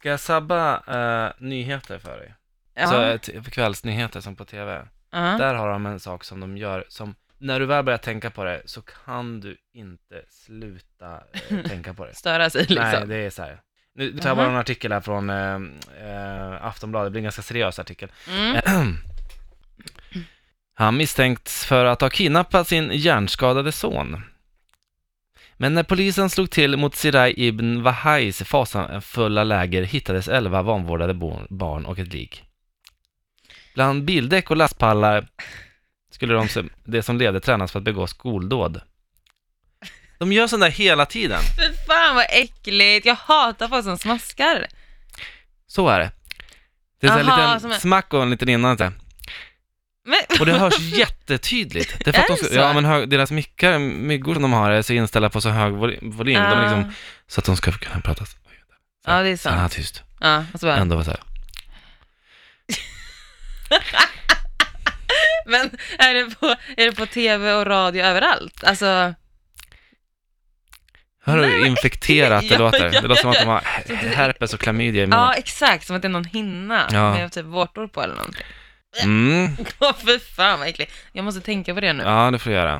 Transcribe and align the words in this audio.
Ska 0.00 0.08
jag 0.08 0.20
sabba 0.20 0.74
eh, 0.86 1.32
nyheter 1.38 1.98
för 1.98 2.18
dig? 2.18 2.34
Ja. 2.74 2.86
Så, 2.86 3.02
eh, 3.02 3.18
t- 3.18 3.40
kvällsnyheter 3.50 4.20
som 4.20 4.36
på 4.36 4.44
TV. 4.44 4.82
ja. 5.10 5.18
Där 5.18 5.54
har 5.54 5.68
de 5.70 5.86
en 5.86 6.00
sak 6.00 6.24
som 6.24 6.40
de 6.40 6.56
gör 6.56 6.84
som, 6.88 7.14
när 7.38 7.60
du 7.60 7.66
väl 7.66 7.84
börjar 7.84 7.98
tänka 7.98 8.30
på 8.30 8.44
det 8.44 8.62
så 8.64 8.82
kan 8.82 9.40
du 9.40 9.56
inte 9.74 10.22
sluta 10.28 11.20
eh, 11.50 11.58
tänka 11.68 11.94
på 11.94 12.04
det. 12.06 12.14
Störa 12.14 12.50
sig 12.50 12.60
liksom. 12.60 12.76
Nej, 12.90 13.06
det 13.06 13.16
är 13.16 13.30
så 13.30 13.42
här. 13.42 13.60
Nu 13.94 14.18
tar 14.18 14.28
jag 14.30 14.36
bara 14.36 14.46
en 14.48 14.56
artikel 14.56 14.92
här 14.92 15.00
från 15.00 15.30
eh, 15.30 15.54
eh, 16.10 16.64
Aftonbladet, 16.66 17.06
det 17.06 17.10
blir 17.10 17.18
en 17.20 17.24
ganska 17.24 17.42
seriös 17.42 17.78
artikel. 17.78 18.12
Mm. 18.28 18.96
Han 20.74 20.96
misstänkts 20.96 21.64
för 21.66 21.84
att 21.84 22.00
ha 22.00 22.10
kidnappat 22.10 22.68
sin 22.68 22.90
hjärnskadade 22.92 23.72
son. 23.72 24.22
Men 25.62 25.74
när 25.74 25.82
polisen 25.82 26.30
slog 26.30 26.50
till 26.50 26.76
mot 26.76 26.94
Sirai 26.94 27.34
ibn 27.36 27.82
Wahais 27.82 28.42
fasansfulla 28.42 29.44
läger 29.44 29.82
hittades 29.82 30.28
11 30.28 30.62
vanvårdade 30.62 31.14
barn 31.50 31.86
och 31.86 31.98
ett 31.98 32.12
lik. 32.12 32.44
Bland 33.74 34.04
bildäck 34.04 34.50
och 34.50 34.56
lastpallar 34.56 35.26
skulle 36.10 36.34
de 36.34 36.48
det 36.84 37.02
som 37.02 37.18
levde 37.18 37.40
tränas 37.40 37.72
för 37.72 37.78
att 37.78 37.84
begå 37.84 38.06
skoldåd. 38.06 38.80
De 40.18 40.32
gör 40.32 40.46
sånt 40.46 40.62
där 40.62 40.70
hela 40.70 41.06
tiden. 41.06 41.40
Fy 41.40 41.74
fan 41.86 42.14
vad 42.14 42.26
äckligt, 42.30 43.06
jag 43.06 43.14
hatar 43.14 43.68
folk 43.68 43.84
som 43.84 43.98
smaskar. 43.98 44.66
Så 45.66 45.88
är 45.88 45.98
det. 46.00 46.12
Det 47.00 47.06
är 47.06 47.10
Aha, 47.10 47.36
liten 47.46 47.60
som 47.60 47.72
en- 47.72 47.80
smack 47.80 48.14
och 48.14 48.22
en 48.22 48.30
liten 48.30 48.48
innan. 48.48 48.78
så 48.78 48.84
här. 48.84 48.92
Och 50.40 50.46
det 50.46 50.52
hörs 50.52 50.78
jättetydligt. 50.78 52.04
Det 52.04 52.10
är 52.10 52.12
för 52.12 52.18
Är 52.20 52.22
att 52.22 52.28
de 52.28 52.36
det 52.42 52.44
ska, 52.44 52.54
ja, 52.54 52.72
men 52.72 52.84
hö, 52.84 53.06
deras 53.06 53.30
mickar, 53.30 53.78
myggor 53.78 54.32
som 54.34 54.42
de 54.42 54.52
har 54.52 54.70
är 54.70 54.82
så 54.82 54.92
inställda 54.92 55.30
på 55.30 55.40
så 55.40 55.48
hög 55.48 55.72
voly- 55.72 55.98
volym. 56.02 56.34
De 56.34 56.40
är 56.40 56.56
Ah. 56.56 56.60
liksom, 56.62 56.92
så 57.28 57.40
att 57.40 57.44
de 57.44 57.56
ska 57.56 57.72
kunna 57.72 58.00
prata 58.00 58.26
så, 58.26 58.36
ja, 59.06 59.22
det 59.22 59.28
är 59.28 59.36
så 59.36 59.48
här 59.48 59.56
sant. 59.58 59.72
tyst. 59.72 60.02
Ja, 60.20 60.44
och 60.54 60.60
så 60.60 60.66
bara, 60.66 60.76
Ändå 60.76 60.96
vara 60.96 61.04
så 61.04 61.10
här. 61.10 61.20
men 65.46 65.70
är 65.98 66.14
det, 66.14 66.34
på, 66.40 66.46
är 66.76 66.86
det 66.86 66.92
på 66.92 67.06
tv 67.06 67.52
och 67.54 67.66
radio 67.66 68.02
överallt? 68.04 68.64
Alltså, 68.64 69.14
Hör 71.24 71.36
du 71.36 71.46
Nej, 71.46 71.66
infekterat 71.66 72.40
det 72.40 72.46
Ja, 72.54 72.58
låter? 72.58 72.90
ja, 72.92 73.00
Det 73.00 73.08
låter 73.08 73.22
som 73.22 73.30
att 73.30 73.38
de 73.38 73.44
har 73.46 73.60
herpes 74.16 74.54
och 74.54 74.60
klamydia 74.60 75.02
i 75.02 75.06
munnen. 75.06 75.18
ja 75.24 75.34
exakt, 75.34 75.86
som 75.86 75.96
att 75.96 76.02
det 76.02 76.08
är 76.08 76.10
någon 76.10 76.24
hinna 76.24 76.88
Ja. 76.92 77.14
med 77.14 77.32
typ 77.32 77.44
vårtor 77.44 77.86
på 77.86 78.02
eller 78.02 78.14
någonting. 78.14 78.44
Mm, 79.02 79.48
Åh 79.78 79.94
fy 80.06 80.18
fan 80.18 80.58
vad 80.58 80.68
äckligt. 80.68 80.92
Jag 81.12 81.24
måste 81.24 81.40
tänka 81.40 81.74
på 81.74 81.80
det 81.80 81.92
nu. 81.92 82.02
ja, 82.04 82.30
det 82.30 82.38
får 82.38 82.50
du 82.50 82.56
göra. 82.56 82.78